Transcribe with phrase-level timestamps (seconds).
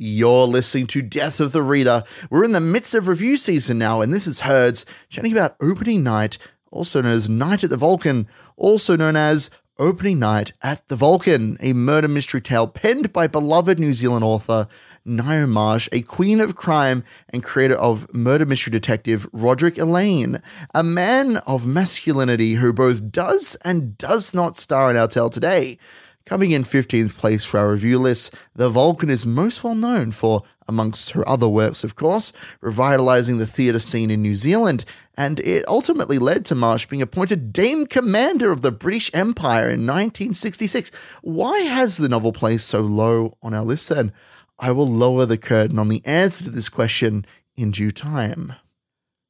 [0.00, 2.04] You're listening to Death of the Reader.
[2.30, 6.04] We're in the midst of review season now, and this is Herds chatting about opening
[6.04, 6.38] night,
[6.70, 11.56] also known as Night at the Vulcan, also known as Opening Night at the Vulcan,
[11.60, 14.68] a murder mystery tale penned by beloved New Zealand author
[15.04, 20.40] Ngaio Marsh, a queen of crime and creator of murder mystery detective Roderick Alleyn,
[20.72, 25.76] a man of masculinity who both does and does not star in our tale today.
[26.28, 30.42] Coming in 15th place for our review list, The Vulcan is most well known for,
[30.68, 34.84] amongst her other works, of course, revitalizing the theatre scene in New Zealand,
[35.16, 39.86] and it ultimately led to Marsh being appointed Dame Commander of the British Empire in
[39.86, 40.90] 1966.
[41.22, 44.12] Why has the novel placed so low on our list then?
[44.58, 47.24] I will lower the curtain on the answer to this question
[47.56, 48.52] in due time.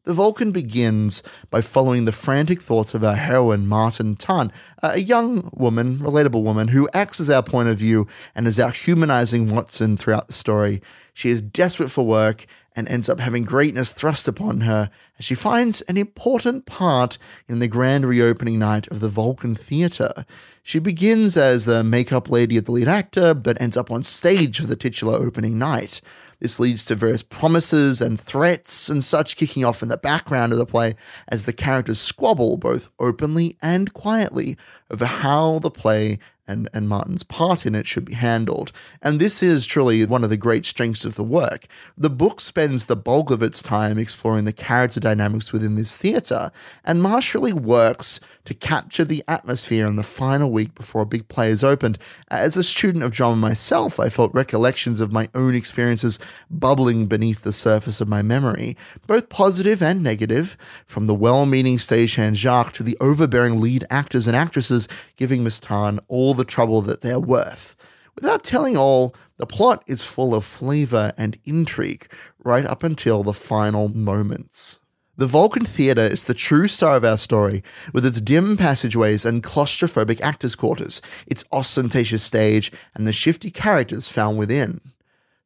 [0.09, 4.51] The Vulcan begins by following the frantic thoughts of our heroine, Martyn Tarne,
[4.83, 8.71] a young woman, relatable woman, who acts as our point of view and is our
[8.71, 10.81] humanizing Watson throughout the story.
[11.13, 12.47] She is desperate for work
[12.79, 17.59] and ends up having greatness thrust upon her as she finds an important part in
[17.59, 20.25] the grand reopening night of the Vulcan Theatre.
[20.63, 24.61] She begins as the makeup lady of the lead actor, but ends up on stage
[24.61, 26.01] for the titular opening night.
[26.39, 30.59] This leads to various promises and threats and such kicking off in the background of
[30.59, 30.95] the play
[31.27, 34.57] as the characters squabble both openly and quietly
[34.89, 38.73] over how the play and, and Martyn's part in it should be handled.
[39.03, 41.67] And this is truly one of the great strengths of the work.
[41.97, 46.51] The book spends the bulk of its time exploring the character dynamics within this theatre,
[46.85, 51.29] and Marsh really works to capture the atmosphere in the final week before a big
[51.29, 51.99] play is opened.
[52.31, 56.19] As a student of drama myself, I felt recollections of my own experiences
[56.51, 61.77] bubbling beneath the surface of my memory, both positive and negative, from the well meaning
[61.77, 66.81] stagehand Jacques to the overbearing lead actors and actresses giving Miss Tarne all the trouble
[66.83, 67.77] that they're worth.
[68.15, 72.11] Without telling all, the plot is full of flavour and intrigue
[72.43, 74.81] right up until the final moments.
[75.17, 77.63] The Vulcan Theatre is the true star of our story,
[77.93, 84.09] with its dim passageways and claustrophobic actors' quarters, its ostentatious stage, and the shifty characters
[84.09, 84.81] found within.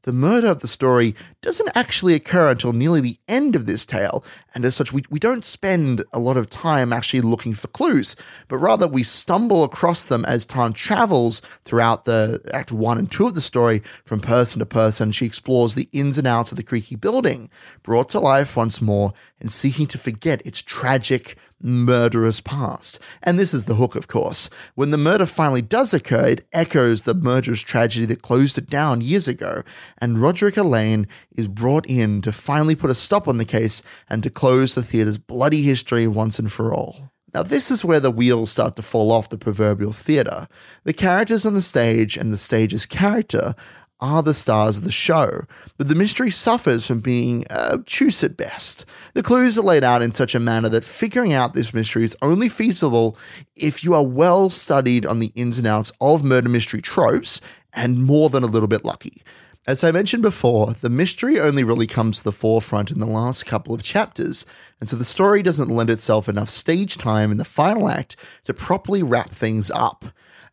[0.02, 4.24] The murder of the story doesn't actually occur until nearly the end of this tale,
[4.52, 8.16] and as such, we, we don't spend a lot of time actually looking for clues,
[8.48, 13.28] but rather we stumble across them as Tarne travels throughout the Act 1 and 2
[13.28, 15.12] of the story from person to person.
[15.12, 17.48] She explores the ins and outs of the creaky building,
[17.84, 22.98] brought to life once more and seeking to forget its tragic, murderous past.
[23.22, 24.50] And this is the hook, of course.
[24.74, 29.00] When the murder finally does occur, it echoes the murderous tragedy that closed it down
[29.00, 29.62] years ago,
[29.98, 34.22] and Roderick Alleyn is brought in to finally put a stop on the case and
[34.22, 37.12] to close the theatre's bloody history once and for all.
[37.34, 40.48] Now, this is where the wheels start to fall off the proverbial theatre.
[40.84, 43.54] The characters on the stage and the stage's character
[44.02, 45.46] are the stars of the show,
[45.78, 48.84] but the mystery suffers from being obtuse at best.
[49.14, 52.16] The clues are laid out in such a manner that figuring out this mystery is
[52.20, 53.16] only feasible
[53.54, 57.40] if you are well studied on the ins and outs of murder mystery tropes
[57.72, 59.22] and more than a little bit lucky.
[59.64, 63.46] As I mentioned before, the mystery only really comes to the forefront in the last
[63.46, 64.44] couple of chapters,
[64.80, 68.52] and so the story doesn't lend itself enough stage time in the final act to
[68.52, 70.06] properly wrap things up.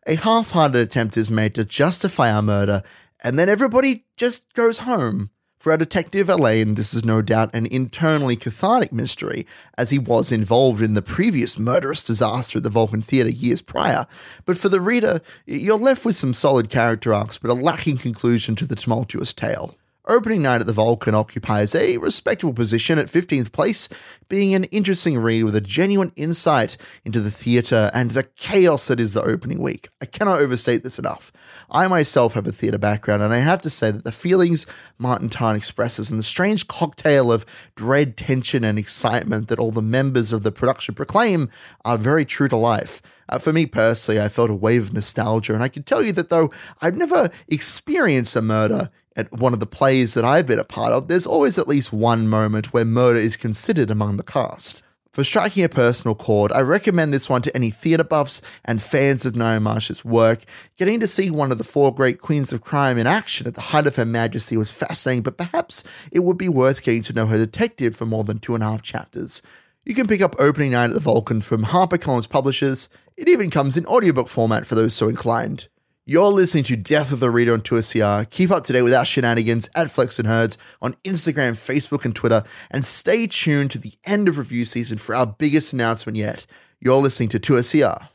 [0.06, 2.84] A half hearted attempt is made to justify our murder
[3.22, 5.30] and then everybody just goes home.
[5.58, 10.32] For our detective Alleyn, this is no doubt an internally cathartic mystery, as he was
[10.32, 14.06] involved in the previous murderous disaster at the Vulcan Theatre years prior.
[14.46, 18.56] But for the reader, you're left with some solid character arcs, but a lacking conclusion
[18.56, 19.76] to the tumultuous tale.
[20.10, 23.88] Opening Night at the Vulcan occupies a respectable position at 15th place,
[24.28, 28.98] being an interesting read with a genuine insight into the theatre and the chaos that
[28.98, 29.88] is the opening week.
[30.02, 31.30] I cannot overstate this enough.
[31.70, 34.66] I myself have a theatre background, and I have to say that the feelings
[34.98, 37.46] Martyn Tarne expresses and the strange cocktail of
[37.76, 41.48] dread, tension, and excitement that all the members of the production proclaim
[41.84, 43.00] are very true to life.
[43.28, 46.10] Uh, for me personally, I felt a wave of nostalgia, and I can tell you
[46.14, 46.50] that though
[46.82, 50.92] I've never experienced a murder at one of the plays that I've been a part
[50.92, 54.82] of, there's always at least one moment where murder is considered among the cast.
[55.12, 59.26] For striking a personal chord, I recommend this one to any theatre buffs and fans
[59.26, 60.44] of Ngaio Marsh's work.
[60.76, 63.60] Getting to see one of the four great queens of crime in action at the
[63.60, 65.82] height of her majesty was fascinating, but perhaps
[66.12, 68.68] it would be worth getting to know her detective for more than two and a
[68.68, 69.42] half chapters.
[69.84, 72.88] You can pick up Opening Night at the Vulcan from HarperCollins Publishers.
[73.16, 75.66] It even comes in audiobook format for those so inclined.
[76.10, 78.28] You're listening to Death of the Reader on 2SER.
[78.30, 82.16] Keep up to date with our shenanigans at Flex and Herds on Instagram, Facebook, and
[82.16, 86.46] Twitter, and stay tuned to the end of review season for our biggest announcement yet.
[86.80, 88.08] You're listening to 2SER.